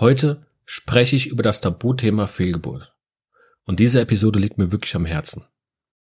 [0.00, 2.94] Heute spreche ich über das Tabuthema Fehlgeburt.
[3.64, 5.44] Und diese Episode liegt mir wirklich am Herzen.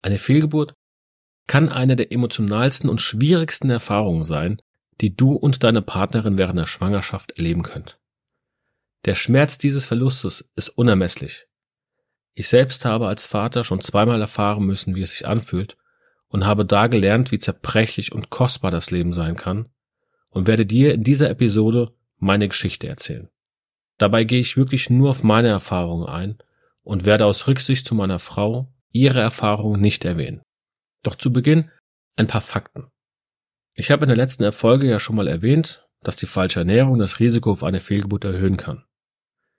[0.02, 0.74] Eine Fehlgeburt
[1.48, 4.62] kann eine der emotionalsten und schwierigsten Erfahrungen sein,
[5.00, 7.98] die du und deine Partnerin während der Schwangerschaft erleben könnt.
[9.06, 11.48] Der Schmerz dieses Verlustes ist unermesslich.
[12.34, 15.78] Ich selbst habe als Vater schon zweimal erfahren müssen, wie es sich anfühlt
[16.28, 19.70] und habe da gelernt, wie zerbrechlich und kostbar das Leben sein kann
[20.32, 23.30] und werde dir in dieser Episode meine Geschichte erzählen.
[24.00, 26.38] Dabei gehe ich wirklich nur auf meine Erfahrungen ein
[26.82, 30.42] und werde aus Rücksicht zu meiner Frau ihre Erfahrungen nicht erwähnen.
[31.04, 31.70] Doch zu Beginn
[32.16, 32.88] ein paar Fakten.
[33.74, 37.20] Ich habe in der letzten Erfolge ja schon mal erwähnt, dass die falsche Ernährung das
[37.20, 38.86] Risiko auf eine Fehlgeburt erhöhen kann.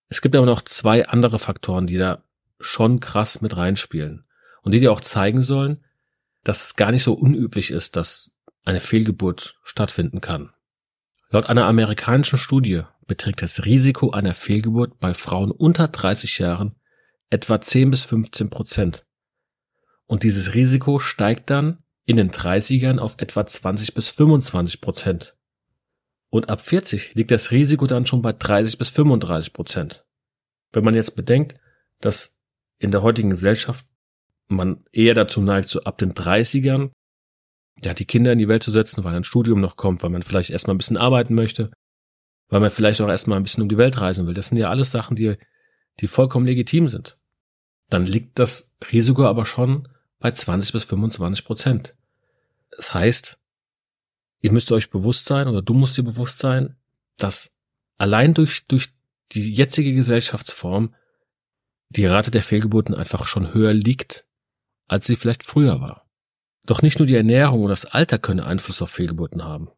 [0.08, 2.24] Es gibt aber noch zwei andere Faktoren, die da
[2.58, 4.26] schon krass mit reinspielen
[4.62, 5.84] und die dir auch zeigen sollen,
[6.44, 8.32] dass es gar nicht so unüblich ist, dass
[8.64, 10.52] eine Fehlgeburt stattfinden kann.
[11.32, 16.74] Laut einer amerikanischen Studie beträgt das Risiko einer Fehlgeburt bei Frauen unter 30 Jahren
[17.30, 19.06] etwa 10 bis 15 Prozent.
[20.06, 25.36] Und dieses Risiko steigt dann in den 30ern auf etwa 20 bis 25 Prozent.
[26.30, 30.04] Und ab 40 liegt das Risiko dann schon bei 30 bis 35 Prozent.
[30.72, 31.54] Wenn man jetzt bedenkt,
[32.00, 32.36] dass
[32.78, 33.86] in der heutigen Gesellschaft
[34.48, 36.90] man eher dazu neigt, so ab den 30ern,
[37.82, 40.22] ja, die Kinder in die Welt zu setzen, weil ein Studium noch kommt, weil man
[40.22, 41.70] vielleicht erstmal ein bisschen arbeiten möchte,
[42.48, 44.34] weil man vielleicht auch erstmal ein bisschen um die Welt reisen will.
[44.34, 45.36] Das sind ja alles Sachen, die,
[46.00, 47.18] die vollkommen legitim sind.
[47.88, 49.88] Dann liegt das Risiko aber schon
[50.18, 51.96] bei 20 bis 25 Prozent.
[52.70, 53.38] Das heißt,
[54.42, 56.76] ihr müsst euch bewusst sein oder du musst dir bewusst sein,
[57.16, 57.52] dass
[57.98, 58.90] allein durch, durch
[59.32, 60.94] die jetzige Gesellschaftsform
[61.90, 64.24] die Rate der Fehlgeburten einfach schon höher liegt,
[64.86, 65.99] als sie vielleicht früher war.
[66.70, 69.70] Doch nicht nur die Ernährung und das Alter können Einfluss auf Fehlgeburten haben.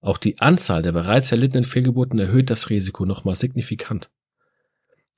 [0.00, 4.10] Auch die Anzahl der bereits erlittenen Fehlgeburten erhöht das Risiko nochmal signifikant.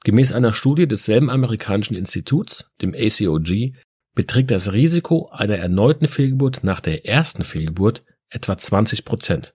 [0.04, 3.72] Gemäß einer Studie desselben amerikanischen Instituts, dem ACOG,
[4.14, 9.54] beträgt das Risiko einer erneuten Fehlgeburt nach der ersten Fehlgeburt etwa 20 Prozent.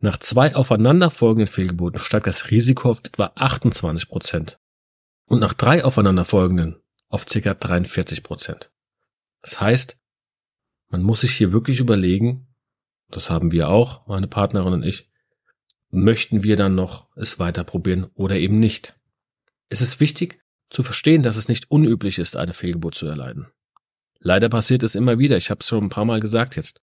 [0.00, 4.58] Nach zwei aufeinanderfolgenden Fehlgeburten steigt das Risiko auf etwa 28 Prozent.
[5.26, 7.52] Und nach drei aufeinanderfolgenden auf ca.
[7.52, 8.72] 43 Prozent.
[9.42, 9.98] Das heißt,
[10.92, 12.46] man muss sich hier wirklich überlegen,
[13.10, 15.10] das haben wir auch, meine Partnerin und ich,
[15.90, 18.98] möchten wir dann noch es weiter probieren oder eben nicht.
[19.68, 23.46] Es ist wichtig zu verstehen, dass es nicht unüblich ist, eine Fehlgeburt zu erleiden.
[24.20, 26.82] Leider passiert es immer wieder, ich habe es schon ein paar Mal gesagt jetzt.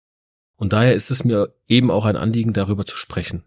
[0.56, 3.44] Und daher ist es mir eben auch ein Anliegen, darüber zu sprechen.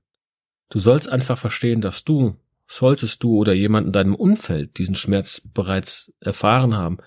[0.71, 2.37] Du sollst einfach verstehen, dass du,
[2.67, 6.99] solltest du oder jemand in deinem Umfeld diesen Schmerz bereits erfahren haben,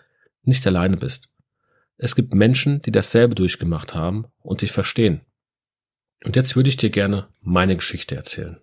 [0.44, 1.30] nicht alleine bist.
[1.98, 5.22] Es gibt Menschen, die dasselbe durchgemacht haben und dich verstehen.
[6.24, 8.60] Und jetzt würde ich dir gerne meine Geschichte erzählen.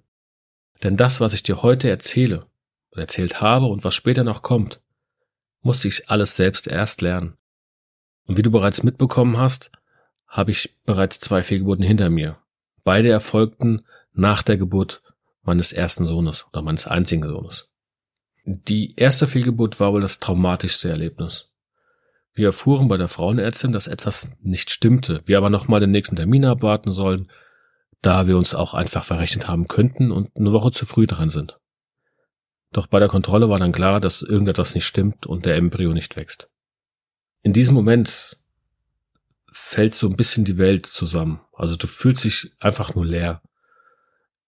[0.82, 2.47] Denn das, was ich dir heute erzähle
[2.91, 4.81] oder erzählt habe und was später noch kommt,
[5.60, 7.37] musste ich alles selbst erst lernen.
[8.26, 9.71] Und wie du bereits mitbekommen hast,
[10.26, 12.38] habe ich bereits zwei Fehlgeburten hinter mir.
[12.84, 13.82] Beide erfolgten
[14.12, 15.03] nach der Geburt
[15.42, 17.69] meines ersten Sohnes oder meines einzigen Sohnes.
[18.44, 21.52] Die erste Fehlgeburt war wohl das traumatischste Erlebnis.
[22.34, 26.44] Wir erfuhren bei der Frauenärztin, dass etwas nicht stimmte, wir aber nochmal den nächsten Termin
[26.44, 27.28] abwarten sollen
[28.02, 31.58] da wir uns auch einfach verrechnet haben könnten und eine Woche zu früh dran sind.
[32.72, 36.16] Doch bei der Kontrolle war dann klar, dass irgendetwas nicht stimmt und der Embryo nicht
[36.16, 36.50] wächst.
[37.42, 38.38] In diesem Moment
[39.52, 41.40] fällt so ein bisschen die Welt zusammen.
[41.52, 43.40] Also du fühlst dich einfach nur leer.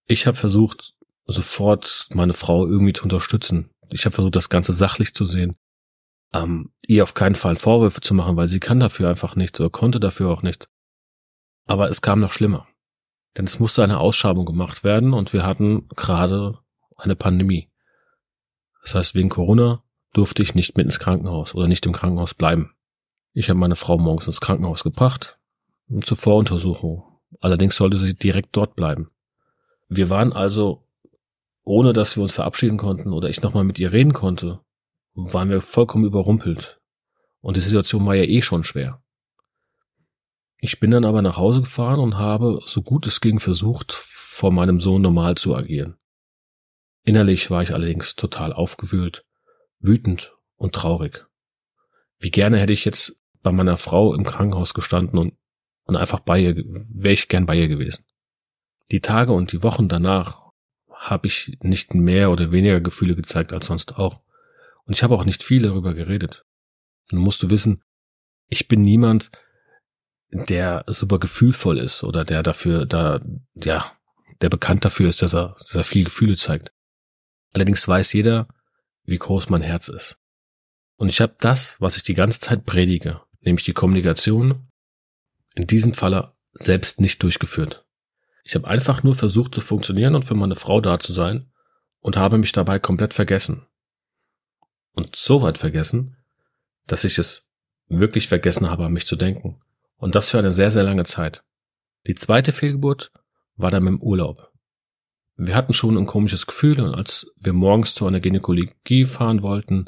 [0.05, 0.93] Ich habe versucht,
[1.25, 3.69] sofort meine Frau irgendwie zu unterstützen.
[3.89, 5.55] Ich habe versucht, das Ganze sachlich zu sehen.
[6.35, 9.69] Ähm, ihr auf keinen Fall Vorwürfe zu machen, weil sie kann dafür einfach nichts oder
[9.69, 10.69] konnte dafür auch nichts.
[11.65, 12.67] Aber es kam noch schlimmer.
[13.37, 16.59] Denn es musste eine Ausschabung gemacht werden und wir hatten gerade
[16.95, 17.69] eine Pandemie.
[18.81, 19.83] Das heißt, wegen Corona
[20.13, 22.75] durfte ich nicht mit ins Krankenhaus oder nicht im Krankenhaus bleiben.
[23.33, 25.37] Ich habe meine Frau morgens ins Krankenhaus gebracht
[26.01, 27.03] zur Voruntersuchung.
[27.41, 29.11] Allerdings sollte sie direkt dort bleiben.
[29.89, 30.87] Wir waren also,
[31.63, 34.61] ohne dass wir uns verabschieden konnten oder ich nochmal mit ihr reden konnte,
[35.15, 36.79] waren wir vollkommen überrumpelt.
[37.41, 39.01] Und die Situation war ja eh schon schwer.
[40.57, 44.51] Ich bin dann aber nach Hause gefahren und habe, so gut es ging, versucht, vor
[44.51, 45.97] meinem Sohn normal zu agieren.
[47.03, 49.25] Innerlich war ich allerdings total aufgewühlt,
[49.79, 51.25] wütend und traurig.
[52.17, 55.33] Wie gerne hätte ich jetzt bei meiner Frau im Krankenhaus gestanden und,
[55.83, 58.05] und einfach bei ihr, wäre ich gern bei ihr gewesen.
[58.91, 60.51] Die Tage und die Wochen danach
[60.89, 64.21] habe ich nicht mehr oder weniger Gefühle gezeigt als sonst auch.
[64.85, 66.45] Und ich habe auch nicht viel darüber geredet.
[67.11, 67.83] Nun musst du wissen,
[68.47, 69.31] ich bin niemand,
[70.31, 73.21] der super gefühlvoll ist oder der dafür da,
[73.55, 73.91] ja,
[74.41, 76.71] der bekannt dafür ist, dass er, dass er viel Gefühle zeigt.
[77.53, 78.47] Allerdings weiß jeder,
[79.03, 80.17] wie groß mein Herz ist.
[80.97, 84.67] Und ich habe das, was ich die ganze Zeit predige, nämlich die Kommunikation,
[85.55, 87.85] in diesem Falle selbst nicht durchgeführt.
[88.43, 91.51] Ich habe einfach nur versucht zu funktionieren und für meine Frau da zu sein
[91.99, 93.65] und habe mich dabei komplett vergessen.
[94.95, 96.17] Und so weit vergessen,
[96.87, 97.47] dass ich es
[97.87, 99.61] wirklich vergessen habe, an mich zu denken.
[99.97, 101.43] Und das für eine sehr, sehr lange Zeit.
[102.07, 103.11] Die zweite Fehlgeburt
[103.55, 104.51] war dann im Urlaub.
[105.37, 109.85] Wir hatten schon ein komisches Gefühl und als wir morgens zu einer Gynäkologie fahren wollten,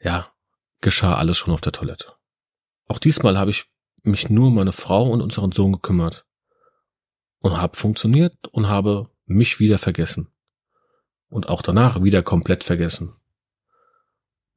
[0.00, 0.32] ja,
[0.80, 2.12] geschah alles schon auf der Toilette.
[2.86, 3.66] Auch diesmal habe ich
[4.02, 6.24] mich nur um meine Frau und unseren Sohn gekümmert
[7.38, 10.28] und habe funktioniert und habe mich wieder vergessen
[11.28, 13.14] und auch danach wieder komplett vergessen.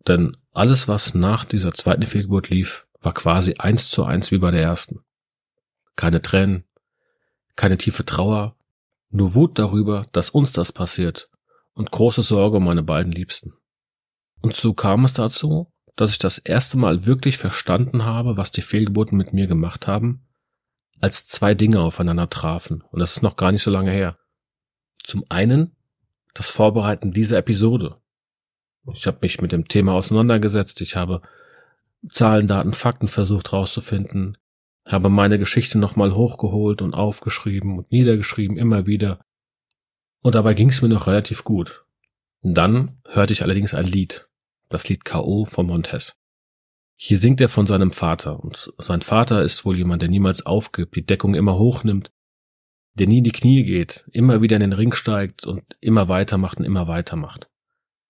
[0.08, 4.52] Denn alles, was nach dieser zweiten Fehlgeburt lief, war quasi eins zu eins wie bei
[4.52, 5.00] der ersten.
[5.96, 6.64] Keine Tränen,
[7.56, 8.56] keine tiefe Trauer,
[9.10, 11.30] nur Wut darüber, dass uns das passiert
[11.74, 13.54] und große Sorge um meine beiden Liebsten.
[14.42, 18.62] Und so kam es dazu, dass ich das erste Mal wirklich verstanden habe, was die
[18.62, 20.26] Fehlgeburten mit mir gemacht haben,
[21.00, 22.82] als zwei Dinge aufeinander trafen.
[22.92, 24.18] Und das ist noch gar nicht so lange her.
[25.04, 25.76] Zum einen
[26.34, 27.98] das Vorbereiten dieser Episode.
[28.92, 31.22] Ich habe mich mit dem Thema auseinandergesetzt, ich habe
[32.10, 34.38] Zahlen, Daten, Fakten versucht rauszufinden,
[34.86, 39.24] habe meine Geschichte nochmal hochgeholt und aufgeschrieben und niedergeschrieben, immer wieder.
[40.22, 41.86] Und dabei ging es mir noch relativ gut.
[42.42, 44.28] Und dann hörte ich allerdings ein Lied,
[44.68, 45.46] das Lied K.O.
[45.46, 46.18] von Montez.
[46.96, 50.96] Hier singt er von seinem Vater, und sein Vater ist wohl jemand, der niemals aufgibt,
[50.96, 52.12] die Deckung immer hochnimmt,
[52.96, 56.60] der nie in die Knie geht, immer wieder in den Ring steigt und immer weitermacht
[56.60, 57.50] und immer weitermacht.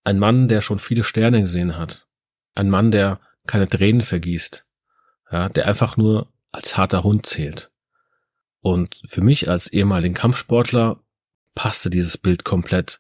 [0.04, 2.08] Ein Mann, der schon viele Sterne gesehen hat.
[2.56, 4.66] Ein Mann, der keine Tränen vergießt.
[5.32, 7.72] Ja, der einfach nur als harter Hund zählt.
[8.60, 11.02] Und für mich als ehemaligen Kampfsportler
[11.56, 13.00] passte dieses Bild komplett.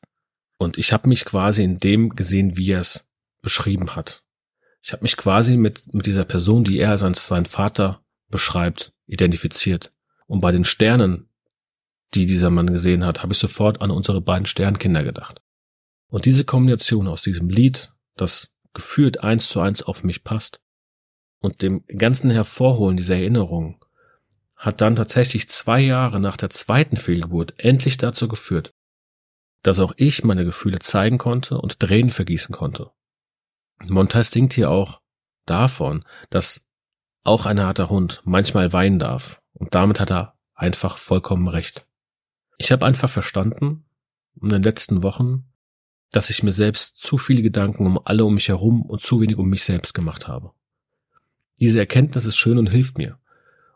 [0.57, 3.05] Und ich habe mich quasi in dem gesehen, wie er es
[3.41, 4.23] beschrieben hat.
[4.81, 9.93] Ich habe mich quasi mit, mit dieser Person, die er als sein Vater beschreibt, identifiziert.
[10.25, 11.29] Und bei den Sternen,
[12.13, 15.41] die dieser Mann gesehen hat, habe ich sofort an unsere beiden Sternkinder gedacht.
[16.13, 20.61] Und diese Kombination aus diesem Lied, das gefühlt eins zu eins auf mich passt,
[21.39, 23.83] und dem ganzen Hervorholen dieser Erinnerung
[24.55, 28.75] hat dann tatsächlich zwei Jahre nach der zweiten Fehlgeburt endlich dazu geführt,
[29.63, 32.91] dass auch ich meine Gefühle zeigen konnte und Tränen vergießen konnte.
[33.83, 35.01] Montez singt hier auch
[35.47, 36.63] davon, dass
[37.23, 41.87] auch ein harter Hund manchmal weinen darf, und damit hat er einfach vollkommen recht.
[42.59, 43.87] Ich habe einfach verstanden
[44.39, 45.49] in den letzten Wochen,
[46.13, 49.37] dass ich mir selbst zu viele Gedanken um alle um mich herum und zu wenig
[49.37, 50.51] um mich selbst gemacht habe.
[51.59, 53.17] Diese Erkenntnis ist schön und hilft mir.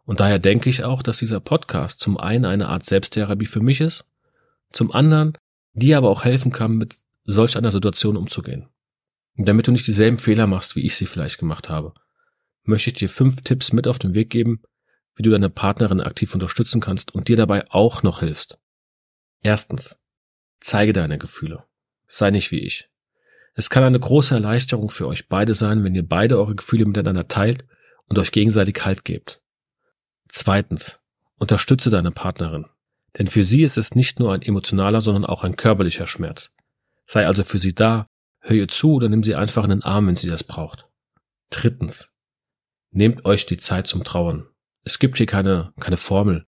[0.05, 3.81] Und daher denke ich auch, dass dieser Podcast zum einen eine Art Selbsttherapie für mich
[3.81, 4.05] ist,
[4.71, 5.33] zum anderen
[5.73, 8.69] dir aber auch helfen kann, mit solch einer Situation umzugehen.
[9.35, 11.93] Und damit du nicht dieselben Fehler machst, wie ich sie vielleicht gemacht habe,
[12.63, 14.61] möchte ich dir fünf Tipps mit auf den Weg geben,
[15.15, 18.59] wie du deine Partnerin aktiv unterstützen kannst und dir dabei auch noch hilfst.
[19.41, 19.99] Erstens,
[20.59, 21.66] zeige deine Gefühle.
[22.07, 22.89] Sei nicht wie ich.
[23.53, 27.27] Es kann eine große Erleichterung für euch beide sein, wenn ihr beide eure Gefühle miteinander
[27.27, 27.65] teilt
[28.05, 29.41] und euch gegenseitig Halt gebt.
[30.29, 30.99] Zweitens,
[31.37, 32.67] unterstütze deine Partnerin.
[33.17, 36.51] Denn für sie ist es nicht nur ein emotionaler, sondern auch ein körperlicher Schmerz.
[37.05, 38.07] Sei also für sie da,
[38.39, 40.87] hör ihr zu oder nimm sie einfach in den Arm, wenn sie das braucht.
[41.49, 42.13] Drittens,
[42.91, 44.47] nehmt euch die Zeit zum Trauern.
[44.83, 46.45] Es gibt hier keine, keine Formel.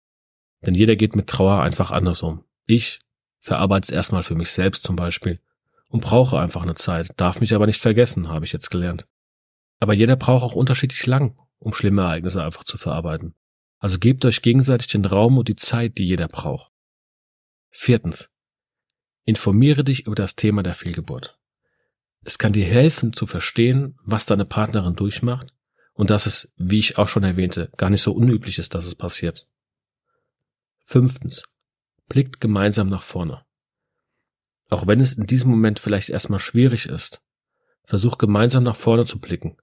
[0.66, 2.44] Denn jeder geht mit Trauer einfach anders um.
[2.64, 3.00] Ich
[3.38, 5.40] verarbeite es erstmal für mich selbst zum Beispiel
[5.88, 9.06] und brauche einfach eine Zeit, darf mich aber nicht vergessen, habe ich jetzt gelernt.
[9.78, 13.34] Aber jeder braucht auch unterschiedlich lang, um schlimme Ereignisse einfach zu verarbeiten.
[13.78, 16.72] Also gebt euch gegenseitig den Raum und die Zeit, die jeder braucht.
[17.70, 18.30] Viertens.
[19.24, 21.38] Informiere dich über das Thema der Fehlgeburt.
[22.22, 25.52] Es kann dir helfen zu verstehen, was deine Partnerin durchmacht
[25.92, 28.94] und dass es, wie ich auch schon erwähnte, gar nicht so unüblich ist, dass es
[28.94, 29.46] passiert.
[30.80, 31.44] Fünftens.
[32.08, 33.45] Blickt gemeinsam nach vorne.
[34.68, 37.22] Auch wenn es in diesem Moment vielleicht erstmal schwierig ist,
[37.84, 39.56] versucht gemeinsam nach vorne zu blicken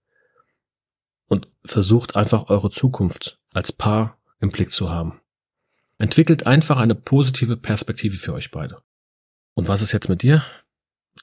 [1.27, 5.19] und versucht einfach eure Zukunft als Paar im Blick zu haben.
[5.97, 8.81] Entwickelt einfach eine positive Perspektive für euch beide.
[9.53, 10.43] Und was ist jetzt mit dir?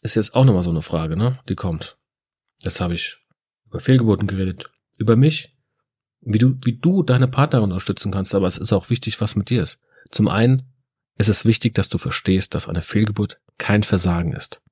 [0.03, 1.39] ist jetzt auch nochmal so eine Frage, ne?
[1.49, 1.97] Die kommt.
[2.63, 3.19] Jetzt habe ich
[3.67, 5.57] über Fehlgeburten geredet, über mich,
[6.21, 9.51] wie du, wie du deine Partnerin unterstützen kannst, aber es ist auch wichtig, was mit
[9.51, 9.79] dir ist.
[10.11, 10.70] Zum einen
[11.21, 14.63] ist es wichtig, dass du verstehst, dass eine Fehlgeburt kein Versagen ist.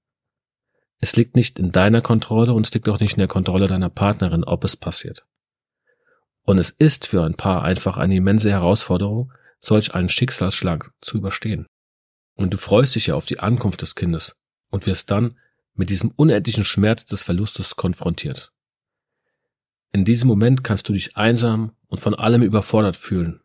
[0.98, 3.90] Es liegt nicht in deiner Kontrolle und es liegt auch nicht in der Kontrolle deiner
[3.90, 5.26] Partnerin, ob es passiert.
[6.42, 11.66] Und es ist für ein Paar einfach eine immense Herausforderung, solch einen Schicksalsschlag zu überstehen.
[12.34, 14.34] Und du freust dich ja auf die Ankunft des Kindes
[14.70, 15.38] und wirst dann
[15.74, 18.52] mit diesem unendlichen Schmerz des Verlustes konfrontiert.
[19.92, 23.40] In diesem Moment kannst du dich einsam und von allem überfordert fühlen.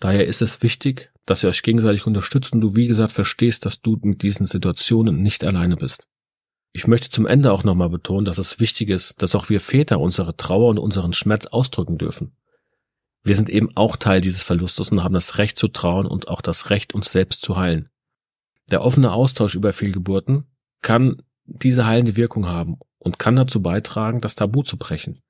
[0.00, 3.80] Daher ist es wichtig, dass ihr euch gegenseitig unterstützt und du wie gesagt verstehst, dass
[3.80, 6.06] du mit diesen Situationen nicht alleine bist.
[6.72, 10.00] Ich möchte zum Ende auch nochmal betonen, dass es wichtig ist, dass auch wir Väter
[10.00, 12.36] unsere Trauer und unseren Schmerz ausdrücken dürfen.
[13.22, 16.42] Wir sind eben auch Teil dieses Verlustes und haben das Recht zu trauen und auch
[16.42, 17.88] das Recht, uns selbst zu heilen.
[18.70, 20.44] Der offene Austausch über Fehlgeburten
[20.82, 25.20] kann diese heilende Wirkung haben und kann dazu beitragen, das Tabu zu brechen.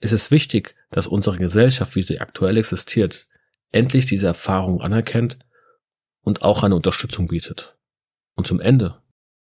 [0.00, 3.28] Es ist wichtig, dass unsere Gesellschaft, wie sie aktuell existiert,
[3.72, 5.38] endlich diese Erfahrung anerkennt
[6.20, 7.76] und auch eine Unterstützung bietet.
[8.34, 9.02] Und zum Ende,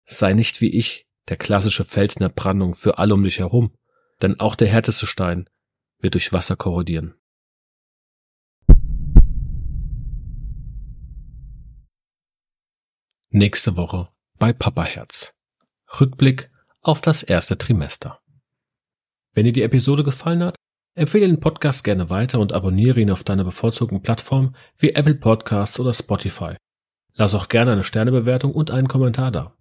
[0.04, 3.74] sei nicht wie ich der klassische Felsen der Brandung für alle um dich herum,
[4.22, 5.48] denn auch der härteste Stein
[5.98, 7.14] wird durch Wasser korrodieren.
[13.30, 15.34] Nächste Woche bei Papa Herz.
[16.00, 16.50] Rückblick
[16.82, 18.20] auf das erste Trimester.
[19.32, 20.56] Wenn dir die Episode gefallen hat,
[20.94, 25.80] empfehle den Podcast gerne weiter und abonniere ihn auf deiner bevorzugten Plattform wie Apple Podcasts
[25.80, 26.56] oder Spotify.
[27.14, 29.56] Lass auch gerne eine Sternebewertung und einen Kommentar da.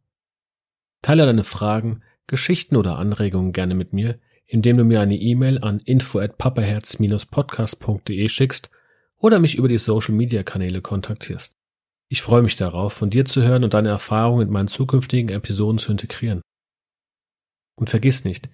[1.02, 5.80] Teile deine Fragen, Geschichten oder Anregungen gerne mit mir, indem du mir eine E-Mail an
[5.80, 8.70] info at papaherz-podcast.de schickst
[9.18, 11.56] oder mich über die Social Media Kanäle kontaktierst.
[12.10, 15.80] Ich freue mich darauf, von dir zu hören und deine Erfahrungen in meinen zukünftigen Episoden
[15.80, 16.42] zu integrieren.
[17.76, 18.50] Und vergiss nicht,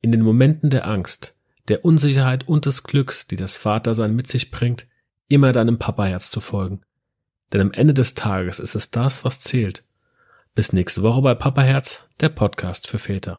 [0.00, 1.34] in den Momenten der Angst,
[1.68, 4.86] der Unsicherheit und des Glücks, die das Vatersein mit sich bringt,
[5.28, 6.82] immer deinem Papaherz zu folgen.
[7.52, 9.84] Denn am Ende des Tages ist es das, was zählt.
[10.54, 13.30] Bis nächste Woche bei Papaherz, der Podcast für Väter.